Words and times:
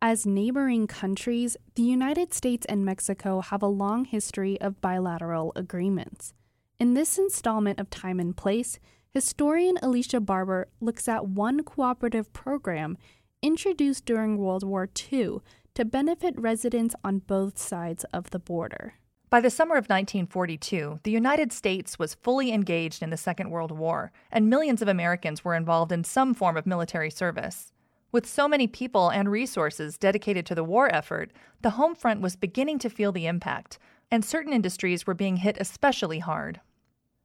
As 0.00 0.24
neighboring 0.24 0.86
countries, 0.86 1.56
the 1.74 1.82
United 1.82 2.32
States 2.32 2.64
and 2.68 2.84
Mexico 2.84 3.40
have 3.40 3.62
a 3.62 3.66
long 3.66 4.04
history 4.04 4.60
of 4.60 4.80
bilateral 4.80 5.52
agreements. 5.56 6.34
In 6.78 6.94
this 6.94 7.18
installment 7.18 7.80
of 7.80 7.90
Time 7.90 8.20
and 8.20 8.36
Place, 8.36 8.78
historian 9.10 9.76
Alicia 9.82 10.20
Barber 10.20 10.68
looks 10.80 11.08
at 11.08 11.26
one 11.26 11.64
cooperative 11.64 12.32
program 12.32 12.96
introduced 13.42 14.04
during 14.04 14.36
World 14.36 14.62
War 14.62 14.88
II 15.12 15.38
to 15.74 15.84
benefit 15.84 16.38
residents 16.38 16.94
on 17.02 17.18
both 17.18 17.58
sides 17.58 18.04
of 18.12 18.30
the 18.30 18.38
border. 18.38 18.94
By 19.30 19.40
the 19.40 19.50
summer 19.50 19.74
of 19.74 19.86
1942, 19.86 21.00
the 21.02 21.10
United 21.10 21.52
States 21.52 21.98
was 21.98 22.14
fully 22.14 22.52
engaged 22.52 23.02
in 23.02 23.10
the 23.10 23.16
Second 23.16 23.50
World 23.50 23.72
War, 23.72 24.12
and 24.30 24.48
millions 24.48 24.80
of 24.80 24.86
Americans 24.86 25.44
were 25.44 25.56
involved 25.56 25.90
in 25.90 26.04
some 26.04 26.34
form 26.34 26.56
of 26.56 26.66
military 26.66 27.10
service. 27.10 27.72
With 28.10 28.26
so 28.26 28.48
many 28.48 28.66
people 28.66 29.10
and 29.10 29.30
resources 29.30 29.98
dedicated 29.98 30.46
to 30.46 30.54
the 30.54 30.64
war 30.64 30.94
effort, 30.94 31.30
the 31.60 31.70
home 31.70 31.94
front 31.94 32.22
was 32.22 32.36
beginning 32.36 32.78
to 32.78 32.88
feel 32.88 33.12
the 33.12 33.26
impact, 33.26 33.78
and 34.10 34.24
certain 34.24 34.54
industries 34.54 35.06
were 35.06 35.12
being 35.12 35.36
hit 35.36 35.58
especially 35.60 36.20
hard. 36.20 36.60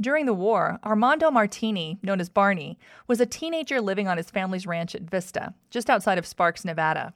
During 0.00 0.26
the 0.26 0.34
war, 0.34 0.80
Armando 0.84 1.30
Martini, 1.30 2.00
known 2.02 2.20
as 2.20 2.28
Barney, 2.28 2.76
was 3.06 3.20
a 3.20 3.26
teenager 3.26 3.80
living 3.80 4.08
on 4.08 4.16
his 4.16 4.30
family's 4.30 4.66
ranch 4.66 4.96
at 4.96 5.08
Vista, 5.08 5.54
just 5.70 5.88
outside 5.88 6.18
of 6.18 6.26
Sparks, 6.26 6.64
Nevada. 6.64 7.14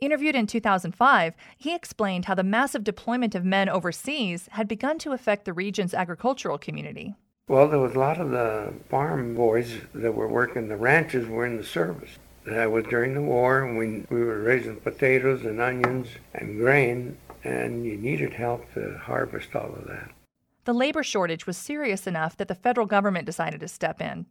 Interviewed 0.00 0.34
in 0.34 0.48
2005, 0.48 1.34
he 1.56 1.72
explained 1.72 2.24
how 2.24 2.34
the 2.34 2.42
massive 2.42 2.82
deployment 2.82 3.36
of 3.36 3.44
men 3.44 3.68
overseas 3.68 4.48
had 4.52 4.66
begun 4.66 4.98
to 4.98 5.12
affect 5.12 5.44
the 5.44 5.52
region's 5.52 5.94
agricultural 5.94 6.58
community. 6.58 7.14
Well, 7.46 7.68
there 7.68 7.78
was 7.78 7.94
a 7.94 8.00
lot 8.00 8.20
of 8.20 8.30
the 8.30 8.72
farm 8.88 9.36
boys 9.36 9.76
that 9.94 10.16
were 10.16 10.26
working 10.26 10.68
the 10.68 10.76
ranches 10.76 11.28
were 11.28 11.46
in 11.46 11.56
the 11.56 11.64
service. 11.64 12.18
That 12.46 12.70
was 12.70 12.84
during 12.84 13.14
the 13.14 13.20
war, 13.20 13.72
we, 13.74 14.04
we 14.10 14.24
were 14.24 14.40
raising 14.40 14.76
potatoes 14.76 15.44
and 15.44 15.60
onions 15.60 16.08
and 16.34 16.56
grain, 16.56 17.18
and 17.44 17.84
you 17.84 17.96
needed 17.96 18.32
help 18.32 18.72
to 18.74 18.98
harvest 18.98 19.54
all 19.54 19.74
of 19.74 19.86
that. 19.88 20.10
The 20.64 20.72
labor 20.72 21.02
shortage 21.02 21.46
was 21.46 21.56
serious 21.56 22.06
enough 22.06 22.36
that 22.36 22.48
the 22.48 22.54
federal 22.54 22.86
government 22.86 23.26
decided 23.26 23.60
to 23.60 23.68
step 23.68 24.00
in. 24.00 24.26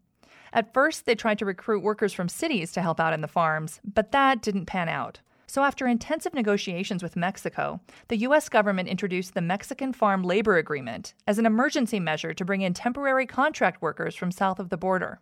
At 0.52 0.74
first, 0.74 1.06
they 1.06 1.16
tried 1.16 1.40
to 1.40 1.46
recruit 1.46 1.84
workers 1.84 2.14
from 2.14 2.30
cities 2.30 2.72
to 2.72 2.82
help 2.82 3.00
out 3.00 3.14
in 3.14 3.22
the 3.22 3.28
farms, 3.28 3.80
but 3.84 4.12
that 4.12 4.42
didn't 4.42 4.66
pan 4.66 4.90
out. 4.90 5.20
So, 5.46 5.64
after 5.64 5.88
intensive 5.88 6.34
negotiations 6.34 7.02
with 7.02 7.16
Mexico, 7.16 7.80
the 8.08 8.18
U.S. 8.18 8.50
government 8.50 8.88
introduced 8.88 9.34
the 9.34 9.42
Mexican 9.42 9.94
Farm 9.94 10.22
Labor 10.22 10.58
Agreement 10.58 11.16
as 11.26 11.40
an 11.40 11.48
emergency 11.48 12.00
measure 12.00 12.36
to 12.36 12.46
bring 12.46 12.62
in 12.62 12.74
temporary 12.74 13.26
contract 13.26 13.82
workers 13.82 14.16
from 14.16 14.32
south 14.32 14.60
of 14.60 14.70
the 14.70 14.78
border. 14.78 15.20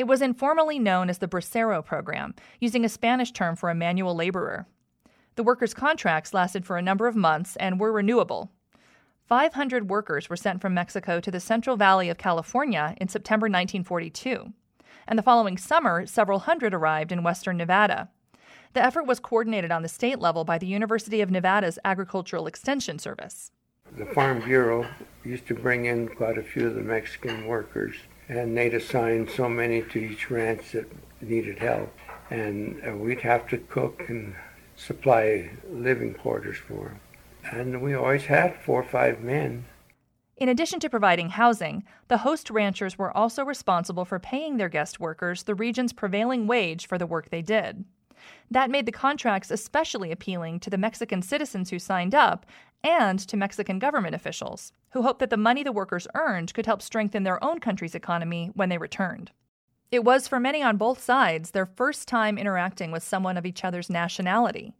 It 0.00 0.06
was 0.06 0.22
informally 0.22 0.78
known 0.78 1.10
as 1.10 1.18
the 1.18 1.28
Bracero 1.28 1.84
program, 1.84 2.34
using 2.58 2.86
a 2.86 2.88
Spanish 2.88 3.32
term 3.32 3.54
for 3.54 3.68
a 3.68 3.74
manual 3.74 4.14
laborer. 4.14 4.66
The 5.36 5.42
workers' 5.42 5.74
contracts 5.74 6.32
lasted 6.32 6.64
for 6.64 6.78
a 6.78 6.82
number 6.82 7.06
of 7.06 7.14
months 7.14 7.54
and 7.56 7.78
were 7.78 7.92
renewable. 7.92 8.50
500 9.26 9.90
workers 9.90 10.30
were 10.30 10.38
sent 10.38 10.62
from 10.62 10.72
Mexico 10.72 11.20
to 11.20 11.30
the 11.30 11.38
Central 11.38 11.76
Valley 11.76 12.08
of 12.08 12.16
California 12.16 12.94
in 12.98 13.08
September 13.08 13.44
1942. 13.44 14.54
And 15.06 15.18
the 15.18 15.22
following 15.22 15.58
summer, 15.58 16.06
several 16.06 16.38
hundred 16.38 16.72
arrived 16.72 17.12
in 17.12 17.22
western 17.22 17.58
Nevada. 17.58 18.08
The 18.72 18.82
effort 18.82 19.06
was 19.06 19.20
coordinated 19.20 19.70
on 19.70 19.82
the 19.82 19.88
state 19.88 20.18
level 20.18 20.44
by 20.44 20.56
the 20.56 20.66
University 20.66 21.20
of 21.20 21.30
Nevada's 21.30 21.78
Agricultural 21.84 22.46
Extension 22.46 22.98
Service. 22.98 23.50
The 23.98 24.06
Farm 24.06 24.40
Bureau 24.40 24.86
used 25.24 25.46
to 25.48 25.54
bring 25.54 25.84
in 25.84 26.08
quite 26.08 26.38
a 26.38 26.42
few 26.42 26.68
of 26.68 26.74
the 26.74 26.80
Mexican 26.80 27.46
workers 27.46 27.96
and 28.30 28.56
they'd 28.56 28.74
assign 28.74 29.28
so 29.28 29.48
many 29.48 29.82
to 29.82 29.98
each 29.98 30.30
ranch 30.30 30.70
that 30.70 30.86
needed 31.20 31.58
help. 31.58 31.92
And 32.30 32.80
uh, 32.86 32.96
we'd 32.96 33.22
have 33.22 33.48
to 33.48 33.58
cook 33.58 34.04
and 34.08 34.36
supply 34.76 35.50
living 35.68 36.14
quarters 36.14 36.56
for 36.56 36.84
them. 36.84 37.00
And 37.52 37.82
we 37.82 37.94
always 37.94 38.26
had 38.26 38.54
four 38.62 38.82
or 38.82 38.88
five 38.88 39.20
men. 39.20 39.64
In 40.36 40.48
addition 40.48 40.78
to 40.80 40.88
providing 40.88 41.30
housing, 41.30 41.82
the 42.06 42.18
host 42.18 42.50
ranchers 42.50 42.96
were 42.96 43.14
also 43.14 43.44
responsible 43.44 44.04
for 44.04 44.20
paying 44.20 44.56
their 44.56 44.68
guest 44.68 45.00
workers 45.00 45.42
the 45.42 45.56
region's 45.56 45.92
prevailing 45.92 46.46
wage 46.46 46.86
for 46.86 46.98
the 46.98 47.06
work 47.06 47.30
they 47.30 47.42
did. 47.42 47.84
That 48.50 48.70
made 48.70 48.86
the 48.86 48.92
contracts 48.92 49.50
especially 49.50 50.10
appealing 50.10 50.60
to 50.60 50.70
the 50.70 50.78
Mexican 50.78 51.22
citizens 51.22 51.70
who 51.70 51.78
signed 51.78 52.14
up 52.14 52.46
and 52.82 53.18
to 53.18 53.36
Mexican 53.36 53.78
government 53.78 54.14
officials, 54.14 54.72
who 54.90 55.02
hoped 55.02 55.20
that 55.20 55.30
the 55.30 55.36
money 55.36 55.62
the 55.62 55.72
workers 55.72 56.08
earned 56.14 56.54
could 56.54 56.66
help 56.66 56.82
strengthen 56.82 57.22
their 57.22 57.42
own 57.42 57.60
country's 57.60 57.94
economy 57.94 58.50
when 58.54 58.68
they 58.68 58.78
returned. 58.78 59.30
It 59.90 60.04
was 60.04 60.28
for 60.28 60.38
many 60.38 60.62
on 60.62 60.76
both 60.76 61.02
sides 61.02 61.50
their 61.50 61.66
first 61.66 62.06
time 62.06 62.38
interacting 62.38 62.92
with 62.92 63.02
someone 63.02 63.36
of 63.36 63.44
each 63.44 63.64
other's 63.64 63.90
nationality. 63.90 64.72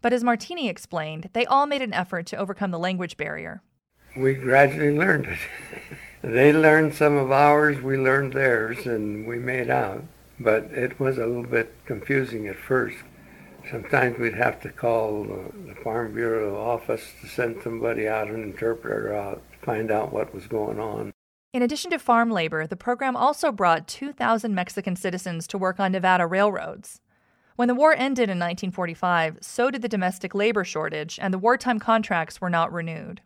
But 0.00 0.12
as 0.12 0.24
Martini 0.24 0.68
explained, 0.68 1.30
they 1.32 1.46
all 1.46 1.66
made 1.66 1.82
an 1.82 1.92
effort 1.92 2.26
to 2.26 2.36
overcome 2.36 2.70
the 2.70 2.78
language 2.78 3.16
barrier. 3.16 3.62
We 4.16 4.34
gradually 4.34 4.96
learned 4.96 5.26
it. 5.26 5.38
they 6.22 6.52
learned 6.52 6.94
some 6.94 7.16
of 7.16 7.32
ours, 7.32 7.80
we 7.80 7.96
learned 7.96 8.34
theirs, 8.34 8.86
and 8.86 9.26
we 9.26 9.38
made 9.38 9.70
out. 9.70 10.04
But 10.40 10.64
it 10.72 10.98
was 10.98 11.18
a 11.18 11.26
little 11.26 11.44
bit 11.44 11.74
confusing 11.86 12.48
at 12.48 12.56
first. 12.56 12.98
Sometimes 13.70 14.18
we'd 14.18 14.34
have 14.34 14.60
to 14.62 14.70
call 14.70 15.24
the 15.24 15.74
Farm 15.84 16.14
Bureau 16.14 16.56
office 16.56 17.12
to 17.20 17.28
send 17.28 17.62
somebody 17.62 18.08
out, 18.08 18.28
an 18.28 18.42
interpreter 18.42 19.14
out, 19.14 19.42
to 19.52 19.58
find 19.64 19.90
out 19.90 20.12
what 20.12 20.34
was 20.34 20.46
going 20.46 20.80
on. 20.80 21.12
In 21.52 21.62
addition 21.62 21.90
to 21.90 21.98
farm 21.98 22.30
labor, 22.30 22.66
the 22.66 22.76
program 22.76 23.14
also 23.14 23.52
brought 23.52 23.86
2,000 23.86 24.54
Mexican 24.54 24.96
citizens 24.96 25.46
to 25.48 25.58
work 25.58 25.78
on 25.78 25.92
Nevada 25.92 26.26
railroads. 26.26 27.00
When 27.56 27.68
the 27.68 27.74
war 27.74 27.92
ended 27.92 28.30
in 28.30 28.38
1945, 28.38 29.38
so 29.42 29.70
did 29.70 29.82
the 29.82 29.88
domestic 29.88 30.34
labor 30.34 30.64
shortage, 30.64 31.18
and 31.20 31.32
the 31.32 31.38
wartime 31.38 31.78
contracts 31.78 32.40
were 32.40 32.50
not 32.50 32.72
renewed. 32.72 33.20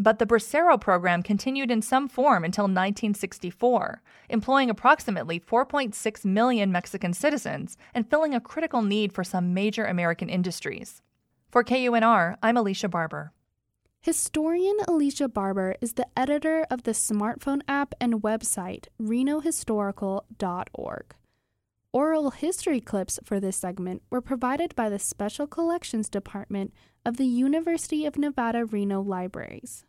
But 0.00 0.18
the 0.18 0.24
Bracero 0.24 0.80
program 0.80 1.22
continued 1.22 1.70
in 1.70 1.82
some 1.82 2.08
form 2.08 2.42
until 2.42 2.62
1964, 2.62 4.00
employing 4.30 4.70
approximately 4.70 5.38
4.6 5.38 6.24
million 6.24 6.72
Mexican 6.72 7.12
citizens 7.12 7.76
and 7.92 8.08
filling 8.08 8.34
a 8.34 8.40
critical 8.40 8.80
need 8.80 9.12
for 9.12 9.22
some 9.22 9.52
major 9.52 9.84
American 9.84 10.30
industries. 10.30 11.02
For 11.50 11.62
KUNR, 11.62 12.36
I'm 12.42 12.56
Alicia 12.56 12.88
Barber. 12.88 13.34
Historian 14.00 14.78
Alicia 14.88 15.28
Barber 15.28 15.74
is 15.82 15.92
the 15.92 16.06
editor 16.16 16.66
of 16.70 16.84
the 16.84 16.92
smartphone 16.92 17.60
app 17.68 17.92
and 18.00 18.22
website 18.22 18.86
renohistorical.org. 18.98 21.14
Oral 21.92 22.30
history 22.30 22.80
clips 22.80 23.18
for 23.22 23.38
this 23.38 23.58
segment 23.58 24.00
were 24.08 24.22
provided 24.22 24.74
by 24.74 24.88
the 24.88 24.98
Special 24.98 25.46
Collections 25.46 26.08
Department 26.08 26.72
of 27.04 27.18
the 27.18 27.26
University 27.26 28.06
of 28.06 28.16
Nevada, 28.16 28.64
Reno 28.64 29.02
Libraries. 29.02 29.84